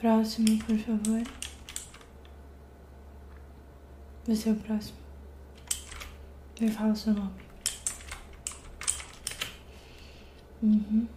[0.00, 1.22] Próximo, por favor.
[4.28, 4.96] Você é o próximo.
[6.60, 7.32] Me fala o seu nome.
[10.62, 11.08] Uhum.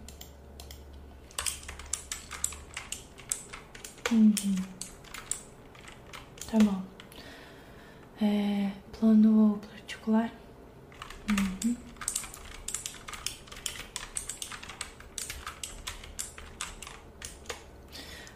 [4.10, 4.54] Uhum.
[6.50, 6.82] Tá bom.
[8.20, 10.32] É, plano particular?
[11.30, 11.91] Uhum.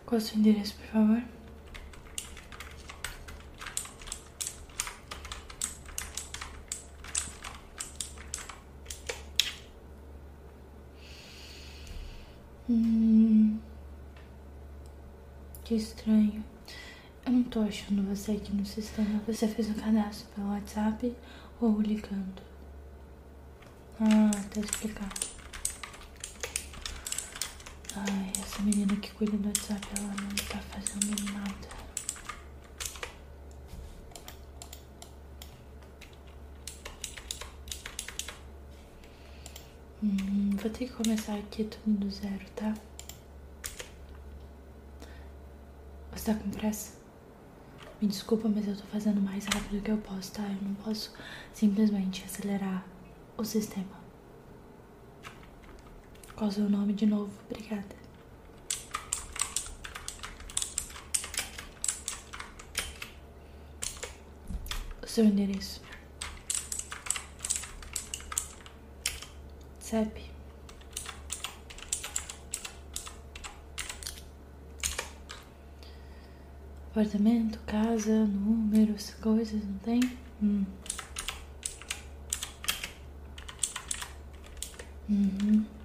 [0.07, 1.23] Qual é o seu endereço, por favor?
[12.71, 13.59] Hum,
[15.65, 16.45] que estranho.
[17.25, 19.21] Eu não tô achando você aqui no sistema.
[19.27, 21.17] Você fez o cadastro pelo WhatsApp
[21.61, 22.43] ou ligando?
[24.01, 25.36] Ah, tá explicado.
[27.97, 31.69] Ai, essa menina que cuida do WhatsApp, ela não tá fazendo nada.
[40.03, 42.75] Hum, vou ter que começar aqui tudo do zero, tá?
[46.13, 46.93] Você tá com pressa?
[48.01, 50.43] Me desculpa, mas eu tô fazendo mais rápido que eu posso, tá?
[50.43, 51.13] Eu não posso
[51.55, 52.85] simplesmente acelerar
[53.39, 54.06] o sistema.
[56.37, 57.33] Qual o seu nome de novo?
[57.51, 57.97] Obrigada.
[65.03, 65.81] O seu endereço.
[69.79, 70.31] CEP.
[76.91, 80.01] Apartamento, casa, números, coisas, não tem?
[80.43, 80.67] Hum.
[85.09, 85.76] Uhum.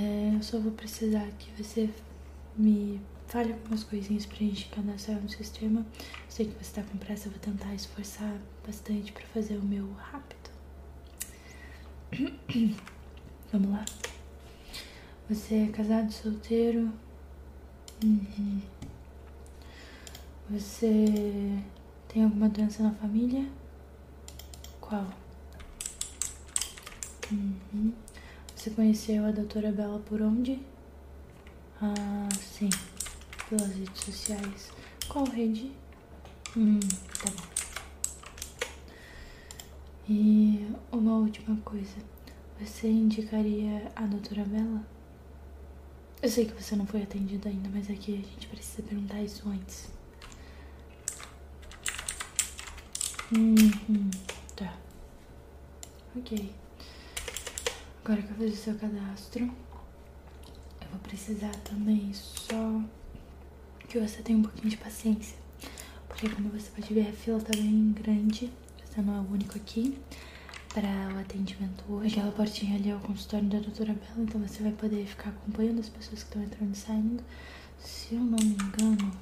[0.00, 1.90] É, eu só vou precisar que você
[2.56, 5.84] me fale algumas coisinhas pra gente cadastrar no sistema.
[6.26, 8.34] Sei que você tá com pressa, eu vou tentar esforçar
[8.66, 10.50] bastante pra fazer o meu rápido.
[13.52, 13.84] Vamos lá.
[15.28, 16.90] Você é casado, solteiro?
[18.02, 18.62] Uhum.
[20.48, 21.62] Você
[22.08, 23.46] tem alguma doença na família?
[24.80, 25.06] Qual?
[27.30, 27.92] Uhum.
[28.60, 30.60] Você conheceu a doutora Bela por onde?
[31.80, 32.68] Ah, sim.
[33.48, 34.70] Pelas redes sociais.
[35.08, 35.72] Qual rede?
[36.54, 37.48] Hum, tá bom.
[40.06, 41.96] E uma última coisa.
[42.60, 44.86] Você indicaria a doutora Bela?
[46.20, 49.48] Eu sei que você não foi atendida ainda, mas aqui a gente precisa perguntar isso
[49.48, 49.90] antes.
[53.34, 54.10] Uhum,
[54.54, 54.76] tá.
[56.14, 56.60] Ok.
[58.10, 62.82] Agora que eu fiz o seu cadastro, eu vou precisar também só
[63.88, 65.38] que você tenha um pouquinho de paciência.
[66.08, 68.50] Porque como você pode ver, a fila tá bem grande.
[68.84, 69.96] Você não é o único aqui
[70.74, 72.18] para o atendimento hoje.
[72.18, 75.78] Aquela portinha ali é o consultório da doutora Bela, então você vai poder ficar acompanhando
[75.78, 77.22] as pessoas que estão entrando e saindo.
[77.78, 79.12] Se eu não me engano.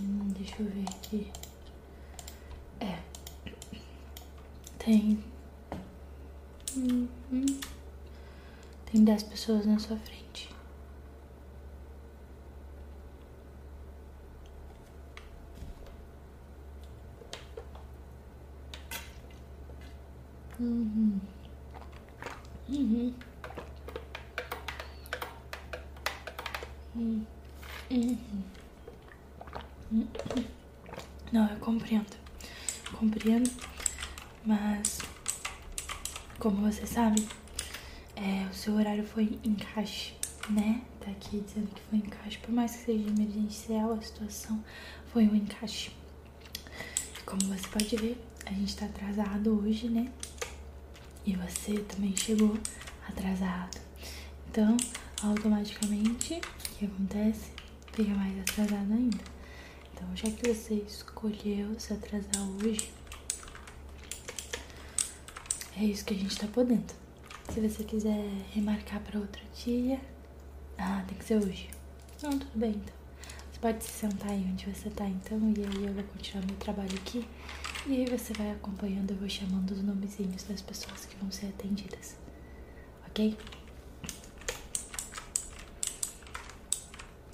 [0.00, 1.32] Hum, deixa eu ver aqui.
[2.78, 3.00] É.
[4.78, 5.35] Tem.
[6.76, 7.46] Hum, hum.
[8.90, 10.50] Tem 10 pessoas na sua frente.
[20.60, 21.20] Uhum.
[22.68, 23.14] Uhum.
[26.94, 27.26] Uhum.
[27.90, 28.18] Uhum.
[31.32, 32.06] Não, eu compreendo.
[32.98, 33.50] compreendo.
[36.46, 37.26] Como você sabe,
[38.14, 40.14] é, o seu horário foi encaixe,
[40.48, 40.80] né?
[41.00, 42.38] Tá aqui dizendo que foi encaixe.
[42.38, 44.64] Por mais que seja emergencial a situação,
[45.12, 45.90] foi um encaixe.
[47.24, 50.06] Como você pode ver, a gente tá atrasado hoje, né?
[51.26, 52.56] e você também chegou
[53.08, 53.80] atrasado.
[54.48, 54.76] Então,
[55.24, 57.50] automaticamente, o que acontece?
[57.92, 59.18] Fica mais atrasado ainda.
[59.92, 62.88] Então, já que você escolheu se atrasar hoje,
[65.76, 66.92] é isso que a gente tá podendo.
[67.52, 70.00] Se você quiser remarcar para outro dia,
[70.78, 71.68] ah, tem que ser hoje.
[72.22, 72.94] Não, tudo bem então.
[73.52, 76.56] Você pode se sentar aí onde você tá então, e aí eu vou continuar meu
[76.56, 77.26] trabalho aqui.
[77.86, 81.46] E aí você vai acompanhando, eu vou chamando os nomezinhos das pessoas que vão ser
[81.46, 82.16] atendidas.
[83.08, 83.36] Ok?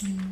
[0.04, 0.31] Hum.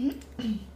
[0.00, 0.56] Mm-hmm.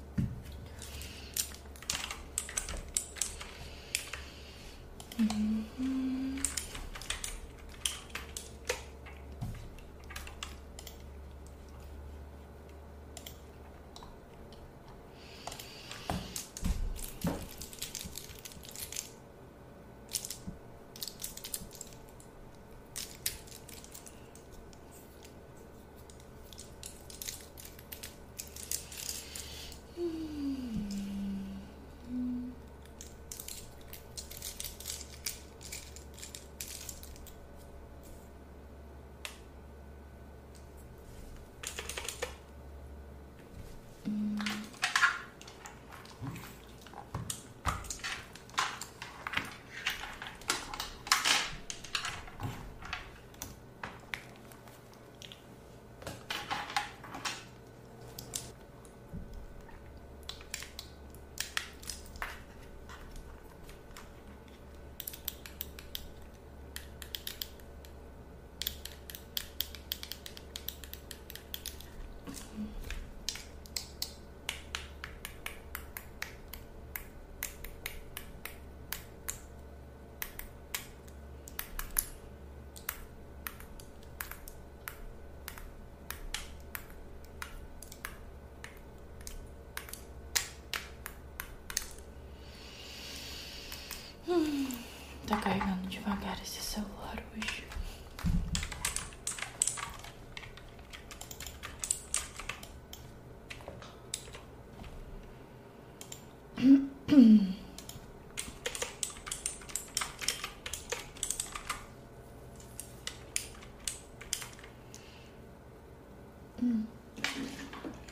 [96.05, 97.65] devagar esse celular hoje.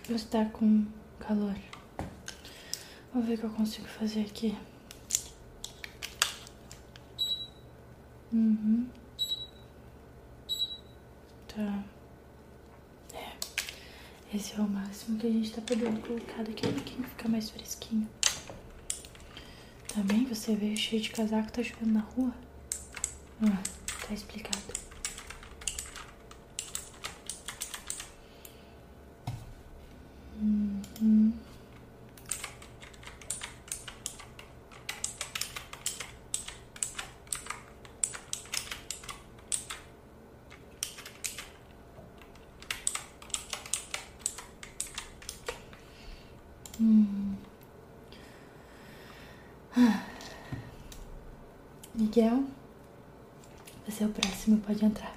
[0.08, 0.86] Você tá com
[1.18, 1.54] calor.
[3.12, 4.56] Vou ver o que eu consigo fazer aqui.
[8.32, 8.86] Uhum.
[11.48, 11.84] Tá.
[13.14, 13.32] É.
[14.34, 17.50] Esse é o máximo que a gente tá podendo colocar daqui a pouquinho ficar mais
[17.50, 18.08] fresquinho.
[19.94, 22.32] Também você veio cheio de casaco, tá chovendo na rua?
[23.42, 23.62] Ah,
[24.06, 24.72] tá explicado.
[30.40, 31.32] Uhum.
[51.94, 52.44] Miguel,
[53.86, 55.14] você é o próximo, pode entrar.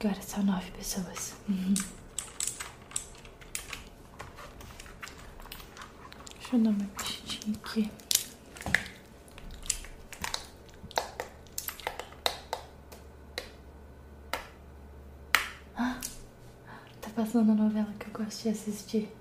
[0.00, 1.34] Agora são nove pessoas.
[1.48, 1.74] Uhum.
[6.38, 7.90] Deixa eu dar uma mexidinha aqui.
[15.76, 16.00] Ah,
[17.02, 19.12] tá passando a novela que eu gosto de assistir.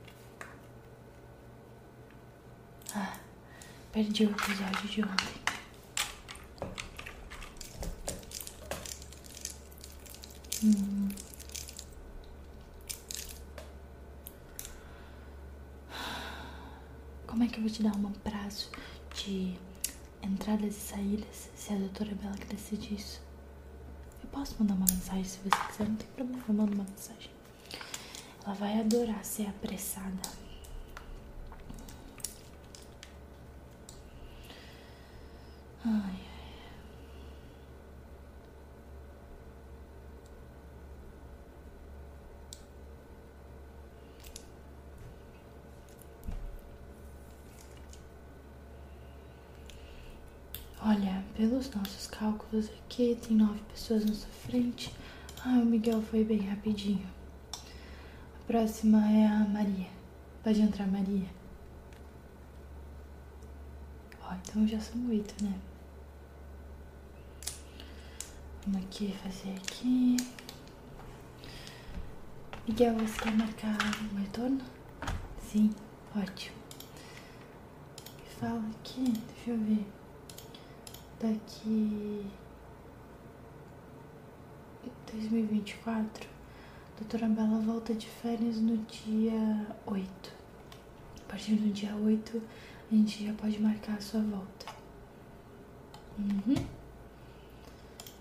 [3.97, 5.41] Perdi o episódio de ontem.
[10.63, 11.09] Hum.
[17.25, 18.69] Como é que eu vou te dar um prazo
[19.15, 19.57] de
[20.21, 23.19] entradas e saídas se a doutora Bela que decide isso?
[24.21, 27.31] Eu posso mandar uma mensagem se você quiser, não tem problema, eu mando uma mensagem.
[28.45, 30.36] Ela vai adorar ser apressada.
[35.89, 36.19] Ai,
[50.81, 54.93] Olha, pelos nossos cálculos aqui, tem nove pessoas na sua frente.
[55.45, 57.07] Ah, o Miguel foi bem rapidinho.
[57.53, 59.87] A próxima é a Maria.
[60.43, 61.27] Pode entrar, Maria.
[64.21, 65.53] Ó, então já são oito, né?
[68.69, 70.17] Vamos aqui fazer aqui.
[72.67, 73.77] Miguel, você quer marcar
[74.11, 74.59] um retorno?
[75.41, 75.73] Sim,
[76.13, 76.57] ótimo.
[78.37, 79.87] Fala aqui, deixa eu ver.
[81.21, 82.25] Daqui
[85.13, 90.33] 2024, a doutora Bela volta de férias no dia 8.
[91.21, 92.41] A partir do dia 8,
[92.91, 94.65] a gente já pode marcar a sua volta.
[96.19, 96.76] Uhum.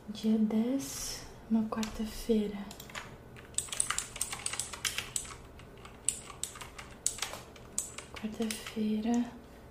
[0.09, 2.57] Dia 10, uma quarta-feira.
[8.21, 9.25] quarta-feira,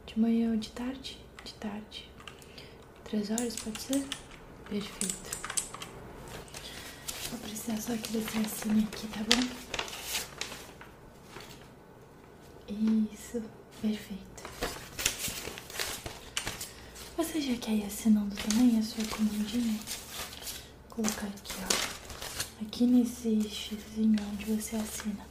[0.06, 1.20] de manhã ou de tarde?
[1.44, 2.10] De tarde.
[3.04, 4.06] Três horas, pode ser?
[4.70, 5.38] Perfeito.
[7.30, 9.42] Vou precisar só que você assine aqui, tá bom?
[13.13, 13.42] Isso,
[13.82, 14.45] perfeito.
[17.17, 19.79] Você já quer ir assinando também a sua comandinha?
[20.89, 22.65] Vou colocar aqui, ó.
[22.65, 25.25] Aqui nesse xizinho onde você assina.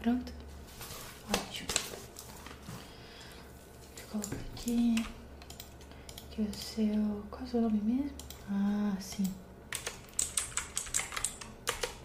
[0.00, 0.32] Pronto?
[1.30, 1.68] Ótimo.
[4.08, 4.94] Colocar aqui.
[6.30, 7.24] Aqui o seu.
[7.28, 8.16] Qual é o seu nome mesmo?
[8.48, 9.24] Ah, sim.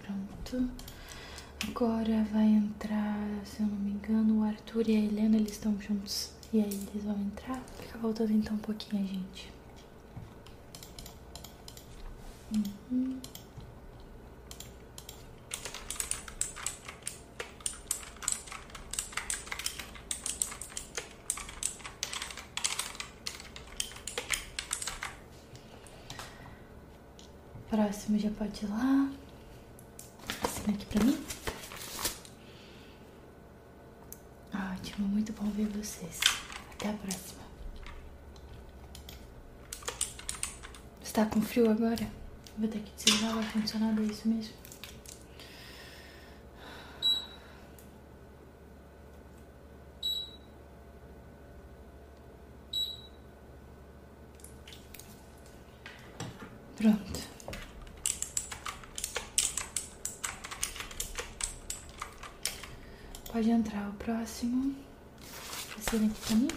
[0.02, 0.87] Pronto.
[1.66, 5.80] Agora vai entrar, se eu não me engano, o Arthur e a Helena, eles estão
[5.80, 6.32] juntos.
[6.54, 7.62] E aí eles vão entrar.
[7.80, 9.52] Fica voltando então um pouquinho, gente.
[12.56, 13.20] Uhum.
[27.70, 29.10] Próximo já pode ir lá.
[30.44, 31.37] Assina aqui pra mim.
[34.88, 36.20] Ótimo, muito bom ver vocês.
[36.72, 37.42] Até a próxima.
[41.04, 42.08] Está com frio agora?
[42.58, 44.54] Vou ter que desligar o ar-condicionado, é isso mesmo?
[56.78, 57.28] Pronto.
[63.32, 64.74] Pode entrar o próximo.
[65.78, 66.48] Assina aqui pra mim.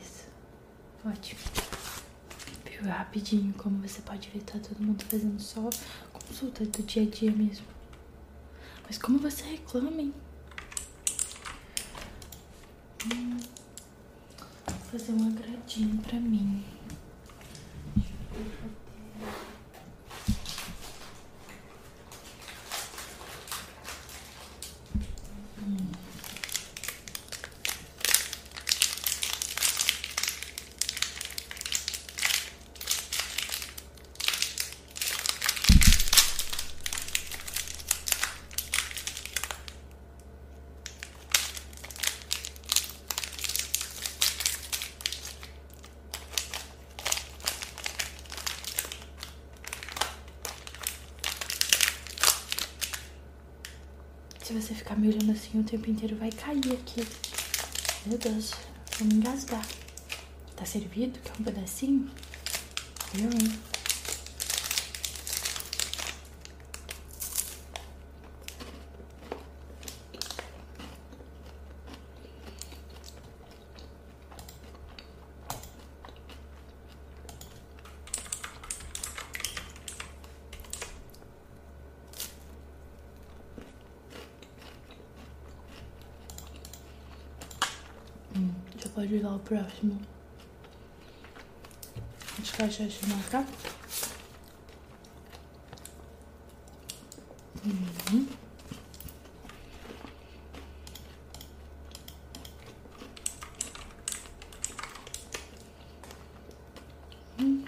[0.00, 0.24] Isso.
[1.04, 1.40] Ótimo.
[2.64, 2.90] Viu?
[2.90, 5.68] Rapidinho, como você pode ver, tá todo mundo fazendo só
[6.14, 7.66] consulta do dia a dia mesmo.
[8.86, 10.14] Mas como você reclama, hein?
[13.04, 13.36] Hum,
[14.66, 16.64] vou fazer um agradinho pra mim.
[54.54, 57.04] Se você ficar me olhando assim o tempo inteiro, vai cair aqui.
[58.06, 58.52] Meu Deus,
[58.96, 59.66] vou me engasgar.
[60.54, 61.18] Tá servido?
[61.18, 62.08] Quer um pedacinho?
[63.18, 63.73] Eu, hein?
[88.94, 90.00] Hum, já pode ir lá o próximo.
[92.40, 93.46] As caixas de marcar.
[97.64, 98.28] Uhum.
[107.38, 107.64] Hum.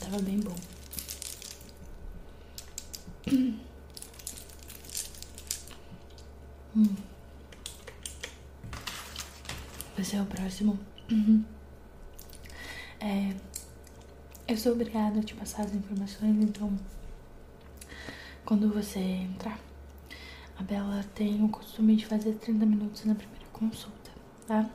[0.00, 0.56] Tava bem bom.
[6.74, 6.96] Hum.
[9.98, 10.78] Esse é o próximo.
[11.10, 11.44] Uhum.
[12.98, 13.34] É,
[14.48, 16.74] eu sou obrigada a te passar as informações, então
[18.44, 19.58] quando você entrar,
[20.58, 24.10] a Bela tem o costume de fazer 30 minutos na primeira consulta,
[24.46, 24.68] tá?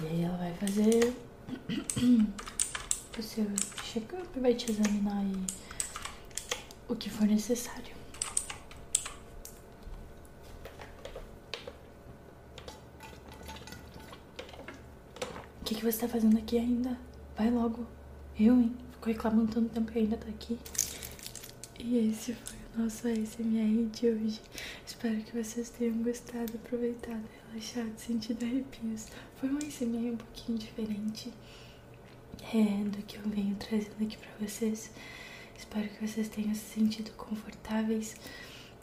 [0.00, 1.14] E aí ela vai fazer
[3.18, 3.46] o seu
[3.84, 5.46] check-up vai te examinar aí
[6.88, 7.94] o que for necessário.
[15.60, 16.98] O que, que você tá fazendo aqui ainda?
[17.36, 17.86] Vai logo.
[18.38, 18.76] Eu, hein?
[18.92, 20.58] Ficou reclamando tanto tempo e ainda tá aqui.
[21.78, 24.40] E esse foi o nosso ASMR de hoje.
[24.86, 29.06] Espero que vocês tenham gostado, aproveitado, relaxado, sentido arrepios.
[29.36, 31.32] Foi um ASMR um pouquinho diferente
[32.52, 34.90] é, do que eu venho trazendo aqui pra vocês.
[35.56, 38.16] Espero que vocês tenham se sentido confortáveis.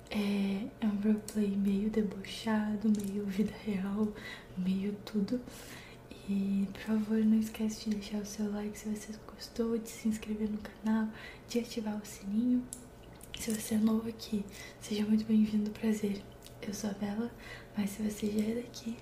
[0.10, 4.08] É, é um roleplay meio debochado, meio vida real,
[4.58, 5.39] meio tudo.
[6.29, 10.08] E por favor, não esquece de deixar o seu like se você gostou, de se
[10.08, 11.08] inscrever no canal,
[11.48, 12.63] de ativar o sininho.
[13.39, 14.46] Se você é novo aqui,
[14.81, 16.22] seja muito bem-vindo, prazer.
[16.62, 17.31] Eu sou a Bela,
[17.75, 18.96] mas se você já é daqui,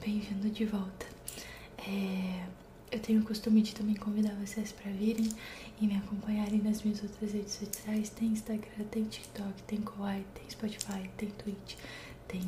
[0.00, 1.09] bem-vindo de volta.
[1.86, 2.46] É,
[2.90, 5.28] eu tenho o costume de também convidar vocês para virem
[5.80, 8.10] e me acompanharem nas minhas outras redes sociais.
[8.10, 11.76] Tem Instagram, tem TikTok, tem Kawaii, tem Spotify, tem Twitch,
[12.26, 12.42] tem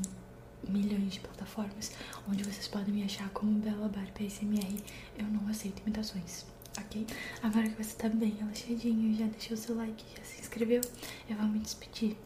[0.69, 1.93] milhões de plataformas
[2.29, 4.83] onde vocês podem me achar como Bela Barba SMR.
[5.19, 6.45] Eu não aceito imitações,
[6.79, 7.07] ok?
[7.43, 10.81] Agora que você tá bem relaxadinho, já deixou seu like, já se inscreveu,
[11.29, 12.17] eu vou me despedir.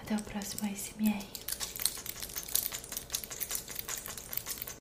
[0.00, 1.45] Até o próximo SMR.